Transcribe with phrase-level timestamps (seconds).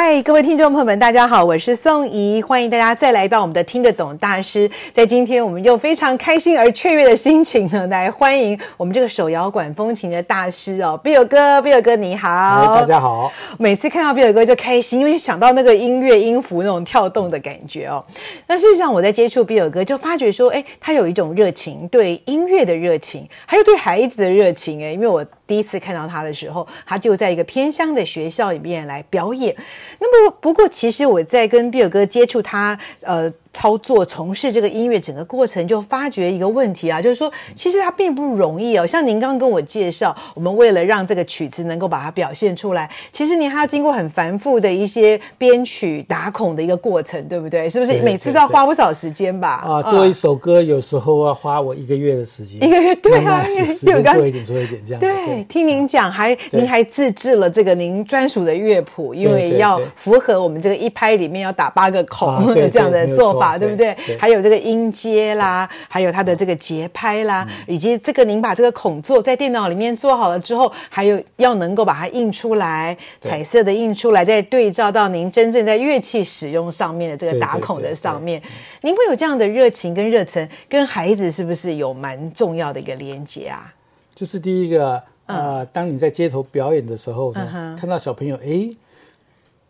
[0.00, 4.70] 嗨，各位听众朋友们，大家好，我是宋怡，欢迎大家再来到我们的听得懂大师。
[4.92, 13.32] 在今天，我们用非常开心而雀跃的心情呢，来欢迎我们这个手摇管风琴的大师哦，比尔哥，比尔哥你好，大家好。
[13.58, 18.04] 每次看到比尔哥就开心，因为想到那个音乐音符那种跳动的感觉哦。
[18.46, 25.26] 那事实上，我在接触比尔哥，就发觉说，哎，他有一种热情，对音乐的热情，还有对孩子的热情哎，因为我。
[25.48, 29.56] 第一次看到他的时候，他就在一个偏乡的学校里面来表演。
[29.98, 33.32] 那么，不过其实我在跟比尔哥接触他，呃。
[33.52, 38.86] 操作从事这个音乐整个过程，就发觉一个问题啊，就是说，其实它并不容易哦。
[38.86, 47.68] 像您刚刚跟我介绍，我们为了让这个曲子能够把它表现出来，其实您还要经过很繁复的一些编曲打孔的一个过程，对不对？
[47.68, 49.62] 是不是每次都要花不少时间吧？
[49.64, 55.00] 啊，做一首歌有时候要花我一个月的时间，一个月 对啊，时间做一点做一点这样。
[55.00, 63.58] 对，听您讲，还您还自制了这个您专属的乐谱，因为要符合我们这个一拍里面要打八个孔的 这样的做法。
[63.58, 63.92] 对不对？
[64.06, 78.40] 对，还有这个音阶啦，还有它的这个节拍啦，嗯、以及这个您把这个孔做在电脑里面做好了之后，还有要能够把它印出来，彩色的印出来，再对照到您真正在乐器使用上面的这个打孔的上面，
[78.82, 83.72] 您会有这样的热情跟热忱，跟孩子是不是有蛮重要的一个连接啊？
[84.14, 88.68] 就是第一个，呃，当你在街头表演的时候呢，嗯、看到小朋友，哎，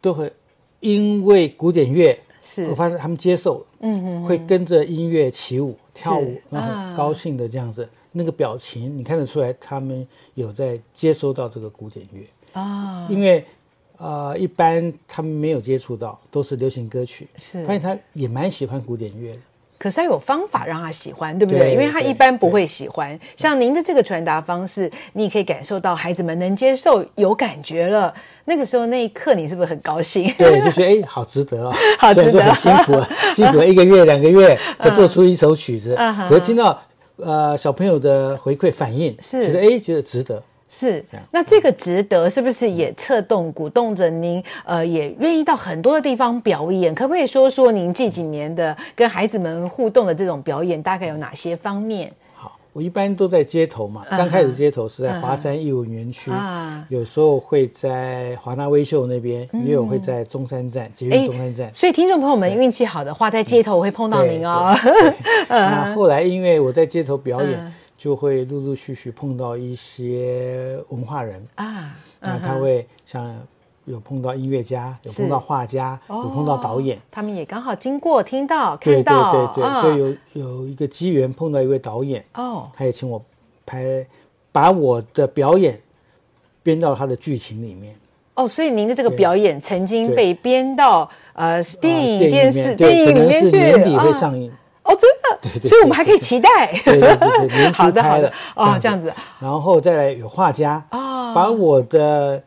[0.03, 0.31] 都会
[0.81, 2.19] 因为古典乐。
[2.49, 2.65] 是。
[2.71, 12.25] 我发现他们接受，嗯嗯，会跟着音乐起舞跳舞，然后很高兴的这样子，啊、那个表情你看得出来，他们有在接收到这个古典乐。
[12.55, 13.07] 啊。
[13.11, 13.45] 因为
[13.99, 17.63] 呃，一般他们没有接触到，都是流行歌曲，是。
[17.67, 19.41] 发现他也蛮喜欢古典乐的。
[19.79, 21.61] 可是他有方法让他喜欢，对不对？
[21.61, 23.19] 对，因为他一般不会喜欢。
[23.37, 28.13] 像您的这个传达方式，你也可以感受到孩子们能接受，有感觉了。
[28.47, 30.33] 那个时候那一刻，你是不是很高兴？
[30.37, 31.77] 对，就觉得 哎，好值得啊、哦！
[31.99, 35.95] 好值得，虽然说很辛苦， 辛苦了一个月两个月才做出一首曲子。
[35.99, 36.83] 嗯、可是听到
[37.17, 40.43] 呃小朋友的回馈反应，是觉得哎，觉得值得。
[40.71, 44.43] 是，那这个值得是不是也策动鼓动着您？
[44.65, 46.95] 呃，也愿意到很多的地方表演？
[46.95, 52.13] 可不可以说说您这几年的跟孩子们互动的这种表演，大概有哪些方面？
[52.35, 56.31] 好我一般都在街头嘛，刚开始街头是在华山艺文园区，
[56.89, 61.71] 有时候会在华纳威秀那边，也有会在中山站，捷运中山站。
[61.75, 64.77] 所以听众朋友们运气好的话，在街头我会碰到您哦。
[65.49, 71.47] 那后来因为我在街头表演，就会陆陆续续碰到一些文化人。
[71.57, 73.37] 啊，那他会像。
[73.85, 79.63] 有碰到音乐家，有碰到画家，哦、有碰到导演，他们也刚好经过，听到，看到，对对对。
[79.63, 83.19] 对，哦、所以有有一个机缘碰到一位导演，哦，他也请我
[83.65, 84.07] 拍，
[84.53, 85.81] 把我的表演
[86.63, 87.95] 编到他的剧情里面。
[88.35, 94.53] 哦，所以您的这个表演曾经被编到呃电影、电视、电影里面去，年底会上映。
[95.41, 96.81] 对对对，所以我们还可以期待。
[96.85, 102.43] 对对对，年初拍的哦，这样子，然后再来有画家哦，把我的。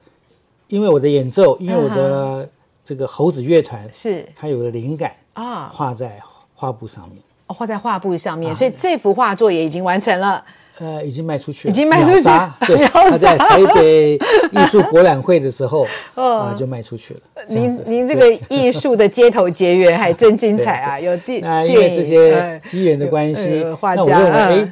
[0.68, 2.47] 因为我的演奏，因为我的
[2.81, 6.18] 这个猴子乐团是，它有个灵感啊，画在
[6.56, 10.41] 画布上面，哦，画在画布上面，所以这幅画作也已经完成了，
[10.80, 17.20] 呃，已经卖出去了，已经卖出去了， 对，他在台北艺术博览会的时候啊，就卖出去了。
[17.48, 24.72] 您您这个艺术的街头结缘还真精彩啊， 有电那因为这些机缘的关系，那我认为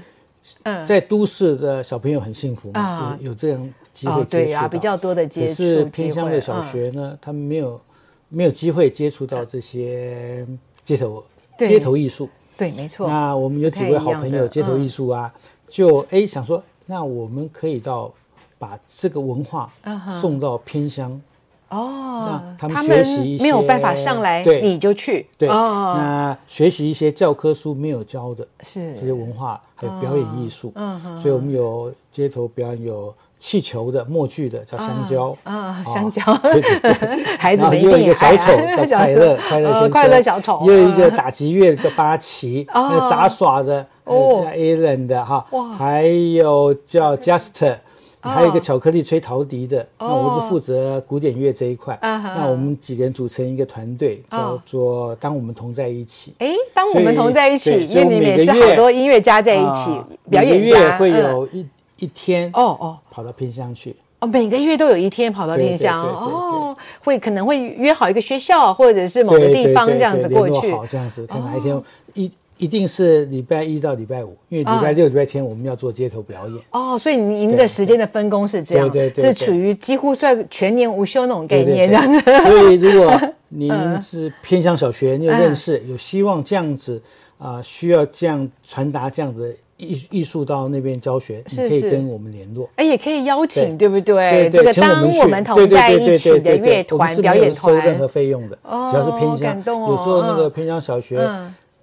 [0.64, 3.74] 哎，在都市的小朋友很幸福嘛，有有这样。
[3.92, 5.48] 机会接触、哦、对啊，比较多的接触。
[5.48, 7.81] 可是偏乡的小学呢，嗯、他们没有
[8.30, 10.45] 没有机会接触到这些
[10.86, 11.22] 街头
[11.57, 12.30] 街头艺术。
[12.56, 13.10] 对，没错。
[13.10, 18.12] 那我们有几位好朋友，街头艺术啊，嗯、就哎想说，那我们可以到
[18.57, 19.71] 把这个文化
[20.10, 21.21] 送到偏乡。
[21.69, 25.27] 哦，那他们学习一些没有办法上来，对，你就去。
[25.38, 30.71] 对，哦、那学习一些教科书没有教的，是这些文化还有表演艺术。
[30.75, 33.13] 嗯哼，所以我们有街头表演有。
[33.42, 36.57] 气球的默剧的叫香蕉啊，香蕉，对
[37.39, 38.51] 孩子们也有一个小丑
[38.86, 45.45] 叫快乐，快乐先生，快乐小丑，也有一个打击乐的叫巴奇，还有杂耍的哦，叫 Alan 的哈，
[45.77, 47.75] 还有叫 Just，
[48.19, 51.97] 还有一个巧克力吹陶笛的，那我是负责古典乐这一块。
[52.01, 56.33] 那我们几个人组成一个团队，叫做“当我们同在一起”。
[56.39, 59.91] 哎，当我们同在一起，因为你们也是好多音乐家在一起
[60.29, 60.59] 表演。
[60.59, 61.65] 每个月会有一
[62.00, 63.95] 一天哦哦，跑到偏乡去。
[64.19, 66.75] 哦，每个月都有一天跑到偏乡哦，
[67.06, 71.81] 会可能会约好一个学校或者是某个地方这样子过去，好这样子，看哪一天
[72.15, 72.29] 一。
[72.59, 76.57] 一定是礼拜一到礼拜五，因为礼拜六、礼拜天我们要做街头表演。
[76.71, 82.21] 哦，所以您的时间的分工是这样，对对对，是处于几乎算全年无休那种概念这样子。
[82.44, 83.17] 所以，如果
[83.47, 83.71] 您
[84.01, 87.01] 是偏向小学，你有认识，有希望这样子
[87.38, 92.69] 啊，需要这样传达这样子艺艺术到那边教学，你可以跟我们联络。
[92.75, 94.50] 哎，也可以邀请，对不对？
[94.51, 98.57] 这个当我们同在一起的乐团表演团，收任何费用的，
[98.91, 99.57] 只要是偏向。
[99.65, 101.25] 有时候那个偏向小学。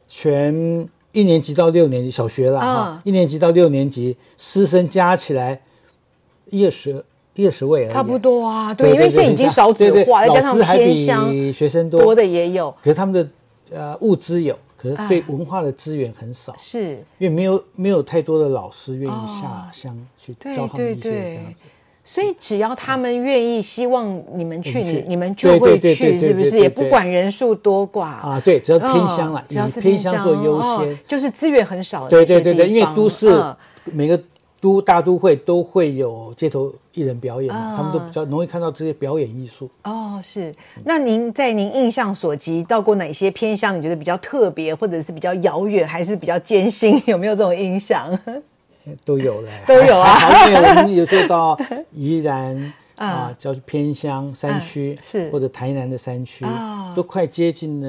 [0.09, 5.61] 全一年级到六年级小学了哈，一年级到六年级师生加起来
[6.51, 7.05] 一二十
[7.35, 8.73] 一二十位，差不多啊。
[8.73, 12.71] 对，因为现在已经少子化，再加上偏乡，学生多多的也有。
[12.83, 13.29] 可是他们的
[13.77, 21.65] 呃物资有，可是对文化的资源很少，是因为没有没有太多的老师愿意下乡去教他们一些这样子。
[22.09, 26.59] 所以只要他们愿意，希望你们去，你你们就会去，是不是？
[26.61, 28.41] 也不管人数多寡啊。
[28.45, 32.11] 对，只要偏乡了，只要是偏乡做优先，就是资源很少的。
[32.11, 33.35] 对对对对，因为都市
[33.87, 34.19] 每个
[34.61, 39.69] 都大都会都会有街头艺人表演嘛，他们都比较容易看到这些表演艺术。
[39.83, 40.55] 哦，是。
[40.85, 43.77] 那您在您印象所及到过哪些偏乡？
[43.77, 47.03] 你觉得比较特别，或者是比较遥远，还是比较艰辛？
[47.07, 48.17] 有没有这种印象？
[49.05, 50.15] 都有了，都有啊。
[50.19, 51.59] 好，因为我们有时候到
[51.93, 52.73] 宜兰。
[52.97, 56.45] 啊，叫偏乡山区，是或者台南的山区，
[56.95, 57.89] 都快接近了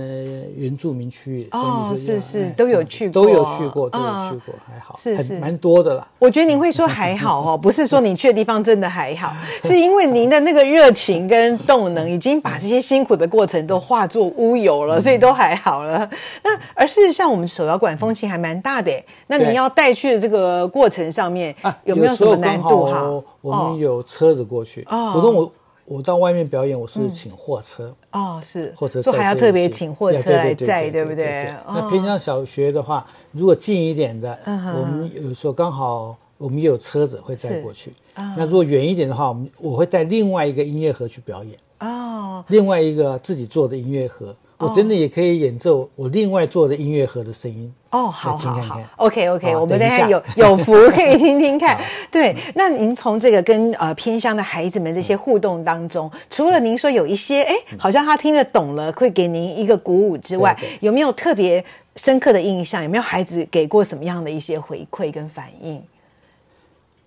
[0.55, 1.47] 原住民区域。
[1.51, 6.05] 哦，是是，都有去过，都有去过，都有去过，还好，是是，蛮多的啦。
[6.19, 9.33] 我觉得您会说还好哦，不是说你去的地方真的还好，
[9.63, 16.09] 是因为您的那个热情跟动能已经把这些辛苦的过程都化作乌有了，所以都还好了。
[16.43, 18.91] 那而事实上，我们手摇管风琴还蛮大的，
[19.27, 21.55] 那你要带去的这个过程上面
[21.85, 23.23] 有没有什么难度哈？
[23.41, 24.85] 我们有车子过去。
[25.13, 25.51] 普通我
[25.85, 27.93] 我到外面表演，我是请货车。
[28.11, 28.73] 哦，是。
[28.75, 31.53] 货车，就还要特别请货车来载，对不对？
[31.67, 37.93] 那平常小学的话，如果近一点的，我们有时候刚好我们也有车子会载过去。
[38.15, 41.57] 那如果远一点的话，我们我会带另外一个音乐盒去表演。
[41.79, 44.35] 哦，另外一个自己做的音乐盒。
[44.59, 51.79] 我真的也可以演奏我另外做的音乐盒的声音哦，好好好，OK OK，我们等下有有福可以听听看。
[52.11, 61.63] 对，那您从这个跟呃偏乡的孩子们这些互动当中，除了您说有一些哎，好像他听得懂了，会给您一个鼓舞之外，有没有特别
[61.95, 62.81] 深刻的印象？
[62.83, 65.79] 有没有孩子给过什么样的一些回馈跟反应？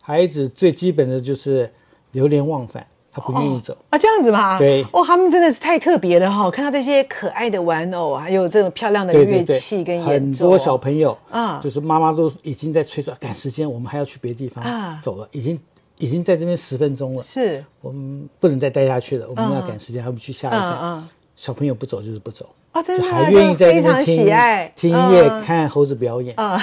[0.01, 1.69] 孩子最基本的就是
[2.13, 2.87] 流连忘返。
[3.13, 3.77] 他不愿意走。
[3.91, 4.59] 啊，这样子吗？
[4.59, 6.51] 对，哦，他们真的是太特别了哈！
[6.51, 15.01] 看到这些可爱的玩偶，还有这种漂亮的乐器跟演奏，很多小朋友啊，就是妈妈都已经在催着赶时间，我们还要去别的地方啊。
[15.03, 15.59] 走了，已经
[15.99, 17.65] 已经在这边十分钟了，是。
[17.81, 21.09] 我们不能再待下去了，我们要赶时间，还不去下一站。
[21.37, 22.47] 小朋友不走就是不走。
[22.73, 24.25] 啊，真的还愿意在那边听
[24.77, 26.57] 听音乐、看猴子表演啊，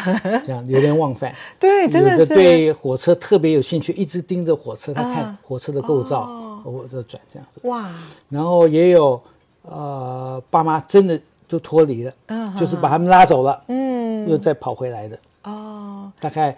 [0.46, 1.36] 这样流连忘返。
[1.60, 7.60] 对，真的是对火车特别有兴趣，一直盯着火车，他看火车的构造，或者转这样子。
[7.64, 7.92] 哇！
[8.30, 9.22] 然后也有
[9.64, 12.14] 呃，爸妈真的就脱离了，
[12.58, 15.20] 就是把他们拉走了，嗯，又再跑回来的。
[15.44, 16.56] 哦，大概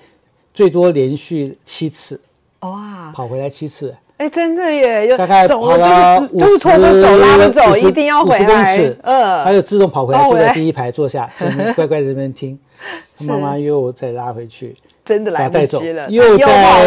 [0.54, 2.22] 最多连续七次。
[2.60, 3.12] 哇！
[3.16, 3.96] 跑回来七次。
[4.20, 5.16] 哎，真的耶！
[5.16, 8.46] 大概跑了五十、拖着走、拉着走，一定要回来。
[8.46, 11.30] 公尺，呃，还有自动跑回来，坐在第一排坐下，
[11.74, 12.60] 乖乖在那边听。
[13.26, 16.80] 妈妈又再拉回去，真的来不及了，又再跑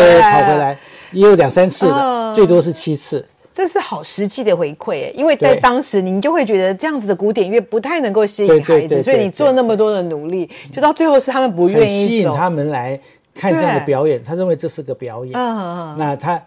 [0.46, 0.76] 回来，
[1.12, 3.26] 也有两三次的，最多是七次。
[3.54, 13.00] 这是好实际的回馈，因为在当时您就会觉得这样子的古典乐不太能够吸引孩子，所以你做那么多的努力，就到最后是他们不愿意吸引他们来
[13.34, 15.34] 看这样的表演，他认为这是个表演。
[15.34, 16.38] 嗯，那他。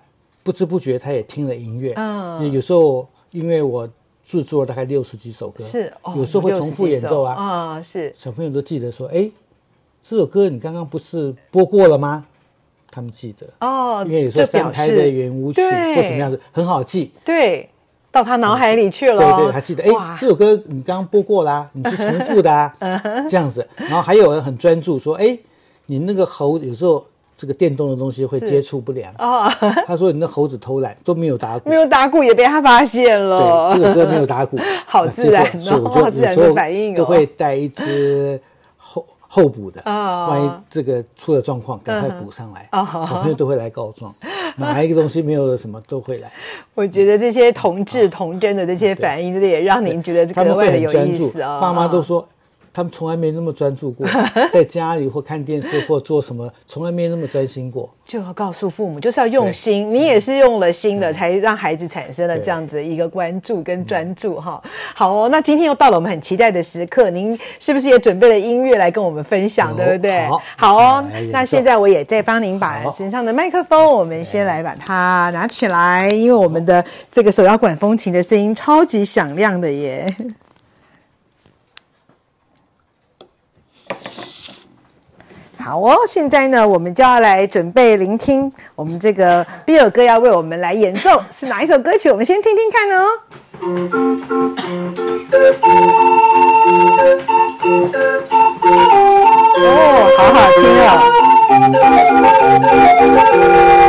[0.45, 1.91] 不知不觉，他也听了音乐。
[1.95, 3.89] 嗯，有时候因为我
[4.23, 7.33] 制作了大概六十几首歌，是，有时候会重复演奏啊。
[7.33, 8.13] 啊，是。
[8.15, 9.27] 小朋友都记得说：“哎，
[10.03, 12.23] 这首歌你刚刚不是播过了吗？”
[12.91, 17.09] 他们记得哦，因为有时候三拍的圆舞曲或什么样子很好记。
[17.25, 17.67] 对，
[18.11, 19.17] 到他脑海里去了。
[19.17, 19.83] 对对，还记得。
[19.83, 22.71] 哎，这首歌你刚刚播过啦，你是重复的啊，
[23.27, 23.67] 这样子。
[23.77, 25.35] 然后还有人很专注说：“哎，
[25.87, 27.03] 你那个喉有时候。”
[27.37, 29.51] 这个电动的东西会接触不良哦。
[29.85, 33.73] 他说：“你那猴子偷懒都没有打鼓，没有打鼓也被他发现了。
[33.73, 36.97] 对，这个歌没有打鼓， 好自然哦，好自然的反应哦。
[36.97, 38.39] 都会带一只
[38.77, 42.69] 后后补的啊，万一这个出了状况，赶快补上来。
[43.05, 44.13] 小朋友都会来告状，
[44.55, 46.31] 哪一个东西没有了什么都会来。
[46.73, 51.59] 我觉得这些童稚童真的这些反应，真的也让您觉得格外的有意思啊。
[51.59, 52.25] 爸妈都说。
[52.75, 54.05] 他们从来没那么专注过，
[54.51, 57.89] 在家里或看电视或做什么，从来没那么专心过。
[58.03, 59.93] 就要告诉父母，就是要用心。
[59.93, 64.61] 你也是用了心的，才让孩子产生了这样子一个关注跟专注哈。
[64.93, 70.25] 好哦，那今天又到了我们很期待的时刻，您是不是也准备了音乐来跟我们分享，对不对？
[70.27, 71.05] 好，好哦。
[71.31, 80.05] 那现在我也在帮您把身上的麦克风，我们先来把它拿起来，因为我们的这个手摇管风琴的声音超级响亮的耶。
[85.65, 92.11] 好哦，现在呢，我们就要来准备聆听我们这个比尔哥要为我们来演奏是哪一首歌曲？
[92.11, 93.07] 我们先听听看哦。
[99.57, 99.67] 哦，
[100.19, 100.61] 好好听
[103.71, 103.81] 哦。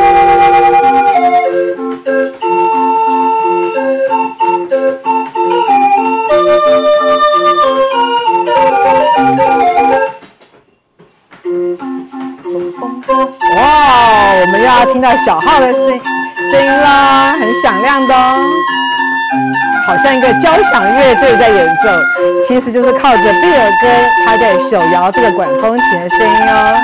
[14.93, 16.00] 听到小号的声
[16.50, 18.38] 声音啦，很响亮的哦，
[19.87, 21.90] 好像一个交响乐队在演奏，
[22.43, 23.88] 其实就是靠着比尔哥
[24.25, 26.78] 他在手摇这个管风琴的声音哦。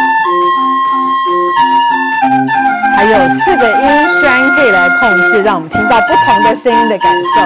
[2.96, 7.40] 还有四个音栓可以来控制，让我们听到不同的声音的感受。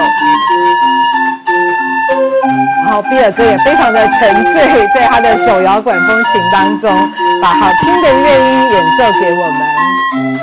[2.85, 6.91] 然后比尔哥也非常的沉醉在他的手摇管风琴当中，
[7.41, 10.36] 把好听的乐音演奏给我们。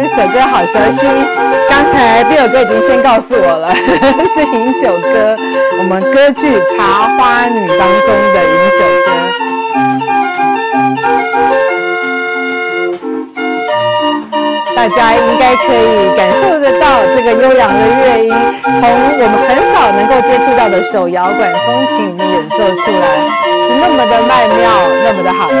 [0.00, 1.06] 这首歌好熟悉，
[1.68, 3.68] 刚才比尔哥已经先告诉我了，
[4.32, 5.36] 是饮酒歌，
[5.78, 9.12] 我们歌剧《茶花女》当中的饮酒歌。
[14.74, 18.32] 大家应该可以感受得到这个悠扬的乐音，
[18.80, 18.80] 从
[19.20, 23.04] 我们很少能够接触到的手摇管风琴里面演奏出来，
[23.68, 24.64] 是那么的曼妙，
[25.04, 25.60] 那么的好听。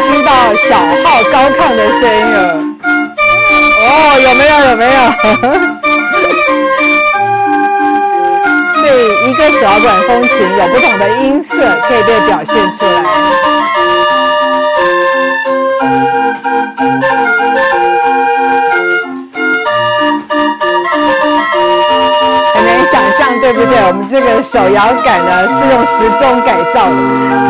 [0.00, 2.38] 听到小号高亢的声音了。
[3.86, 3.88] 哦，
[4.22, 4.52] 有没有？
[4.70, 4.98] 有没有？
[8.74, 11.50] 所以一个小管风琴有不同的音色
[11.88, 13.03] 可以被表现出来。
[24.14, 26.94] 这个手摇杆呢，是用时钟改造的，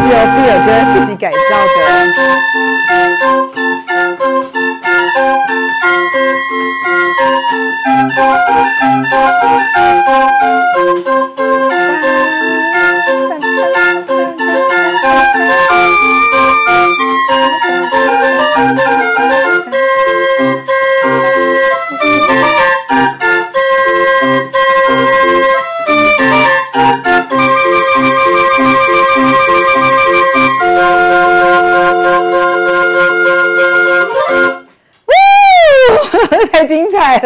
[0.00, 1.76] 是由比尔哥自己改造的。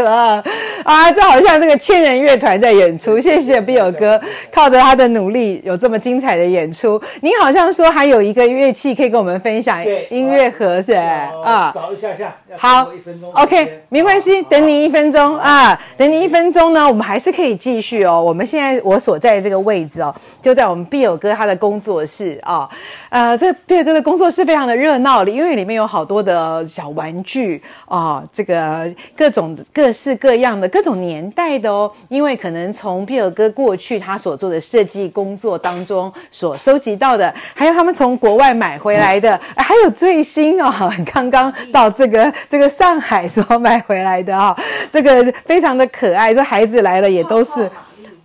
[0.02, 0.42] 了
[0.84, 1.10] 啊！
[1.12, 3.18] 这好像这个千人乐团在演出。
[3.20, 4.20] 谢谢比友哥，
[4.52, 7.00] 靠着他的努力，有这么精彩的演出。
[7.20, 11.00] 您好像说还有一个乐器可以跟我们分享，音乐盒是吧？
[11.44, 12.34] 啊，找一下下。
[12.56, 12.90] 好
[13.34, 18.22] ，OK，没关系，等你一分钟啊，等你一分钟呢，我们还是可以继续哦。
[18.22, 22.68] 我们现在我所在的这个位置哦，就在我们比友哥他的工作室啊。
[23.10, 31.90] 呃，这比尔哥的工作室非常的热闹，因为里面有好多的小玩具啊，这个各种各式各样的各种年代的哦。
[32.08, 40.72] 因为可能从比尔哥过去他所做的设计工作当中所收集到的，还有他们从国外买回来的，还有最新哦，
[41.12, 44.56] 刚刚到这个这个上海所买回来的啊，
[44.92, 46.32] 这个非常的可爱。
[46.32, 47.70] 这孩子来了也都是。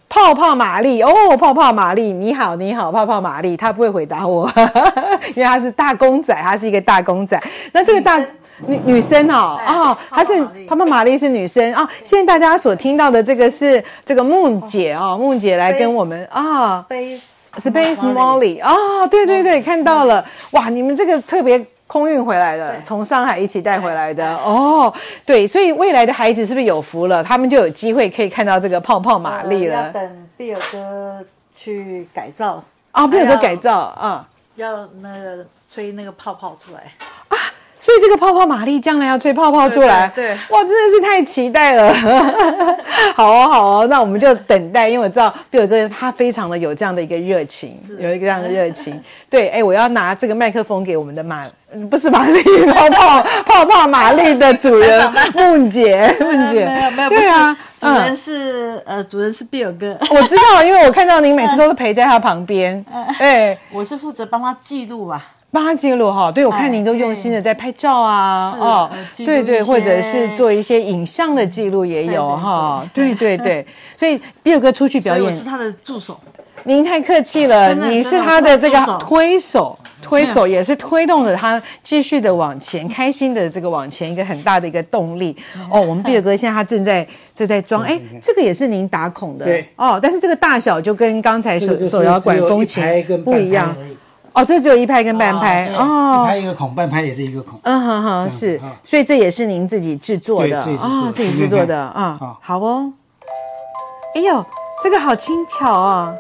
[0.10, 4.48] 泡泡玛丽哦，泡泡玛丽，你好，你好，泡泡玛丽，他不会回答我，
[5.34, 7.42] 因为他是大公仔，他是一个大公仔。
[7.72, 8.24] 那这个大
[8.68, 11.88] 女女生哦，哦，她是泡泡玛丽是女生啊。
[12.04, 17.22] 现在大家所听到的这个是这个梦姐哦，梦姐来跟我们啊，Space
[17.58, 21.66] Space Molly 啊，对对对，看到了，哇，你们这个特别。
[21.86, 24.92] 空运回来的，从上海一起带回来的哦，
[25.24, 27.24] 对，所以未来的孩子是不是有福了？
[27.24, 29.78] 他们就有机会可以看到这个泡泡玛丽了。
[29.78, 31.24] 呃、要等比尔哥
[31.56, 37.13] 去改造啊，比尔哥改造啊，要那个吹那个泡泡出来啊。
[37.84, 41.94] 所以这个泡泡玛丽将来要吹泡泡出来，对，对，对，哇，真的是太期待了。
[43.14, 48.98] 好哦，好哦，那我们就等待，因为我知道比尔哥他非常的有这样的一个热情，有一个这样的热情。
[49.30, 51.46] 对，哎，我要拿这个麦克风给我们的玛，
[51.92, 62.86] 不是玛丽泡泡泡泡玛丽的主人梦姐，梦姐，没有没有，对啊，主人是呃，主人是比尔哥，我知道，因为我看到您每次都是陪在他旁边，
[63.20, 65.22] 哎，我是负责帮他记录吧。
[65.54, 73.64] 帮他记录哈，对，我看您都用心的在拍照啊，哦，对对，或者是做一些影像的记录也有哈，对对对，
[73.96, 76.20] 所以比尔哥出去表演，我是他的助手。
[76.64, 85.38] 您太客气了，你是他的这个推手，推手也是推动着他继续的往前，开心的这个往前一个很大的一个动力。
[85.70, 87.06] 哦，我们比尔哥现在他正在
[87.36, 92.82] 正在装，哎，这个也是您打孔的，对，哦，但是这个大小就跟刚才手手摇管风琴
[93.24, 93.76] 不一样。
[94.34, 97.60] 哦，这只有一拍跟半拍哦，一拍一个孔，半拍也是一个孔。
[97.64, 102.92] 嗯哼哼，是，所以这也是您自己制作的哦，自己制作的 啊，好哦。
[104.16, 104.44] 哎呦，
[104.84, 106.16] 这个好轻巧哦，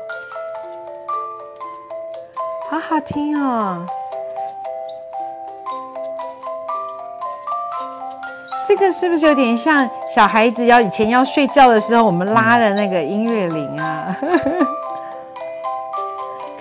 [2.69, 3.83] 好好听哦。
[8.67, 14.15] 这个是不是有点像小孩子要以前要睡觉的时候我们拉的那个音乐铃啊？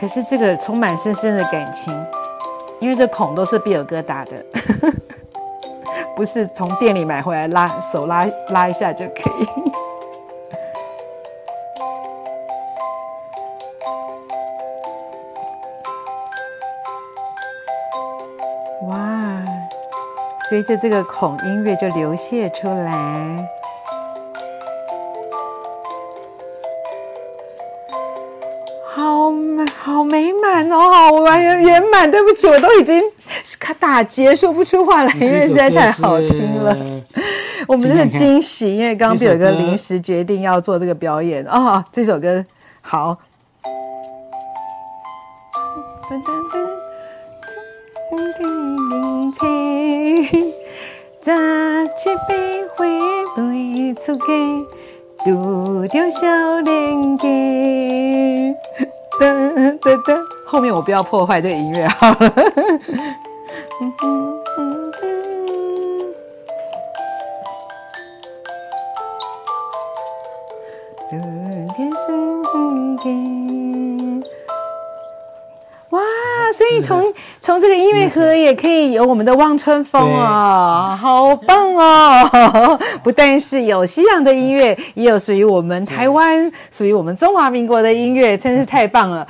[0.02, 1.96] 可是这个充满深深的感情，
[2.80, 4.44] 因为这孔都是比尔哥打的，
[6.16, 9.46] 不是从店里买回来拉手拉拉一下就可以。
[18.88, 19.40] 哇，
[20.48, 23.48] 随着这个孔音乐就流泻出来。
[30.62, 32.10] 美满哦，好完圆满。
[32.10, 33.02] 对不起，我都已经
[33.58, 36.76] 卡打结，说不出话来，因为实在太好听了。
[37.66, 41.84] 我们真的惊喜，因为刚刚有一个临时决定要做这个表演哦。
[41.92, 42.44] 这首歌
[42.80, 43.18] 好。
[46.10, 46.26] 噔噔
[60.04, 62.32] 噔，后面我不要破坏这个音乐好了。
[75.88, 76.00] 哇，
[76.52, 82.78] 所以从从这个音乐盒也可以有我们的望春风啊，好棒哦！
[83.02, 89.26] 不但是有西洋的音乐，也有属于我们台湾、属于我们中华民国的音乐，真是太棒了。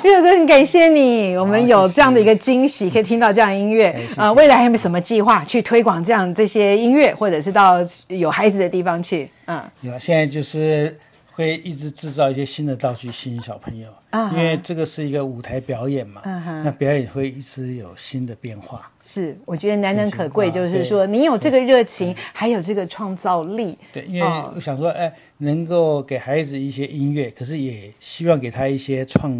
[0.02, 3.94] 比尔哥，很感谢你，我们有这样的一个惊喜，可以听到这样的音乐。
[4.16, 9.28] 呃，未来还有没有什么计划去推广这样这些音乐，或者是到有孩子的地方去？
[9.46, 10.96] 嗯，有，现在就是。
[11.32, 14.36] 会一直制造一些新的道具吸引小朋友，uh huh.
[14.36, 16.62] 因为这个是一个舞台表演嘛，uh.
[16.62, 18.90] 那表演会一直有新的变化。
[19.02, 23.78] 是，我觉得难能可贵，就是说你有这个热情，还有这个创造力。
[23.90, 29.32] 对，因为我想说，哎，能够给孩子一些音乐，可是也希望给他一些创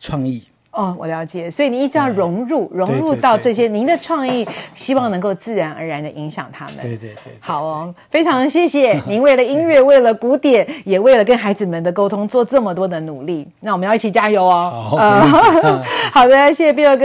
[0.00, 0.42] 创意。
[0.72, 6.76] 哦，我了解，所以你一直要融入，融入到这些您的创意，希望能够自然而然的影响他们。
[6.80, 13.48] 对对对，好哦，非常谢谢 您为了音乐，为了古典，也为了跟孩子们的沟通做这么多的努力。
[13.58, 14.86] 那我们要一起加油哦。
[14.88, 15.82] 好，
[16.22, 17.04] 好的，谢谢比尔哥，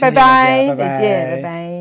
[0.00, 1.73] 拜拜，再见，拜拜。